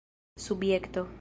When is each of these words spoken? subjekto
subjekto 0.39 1.05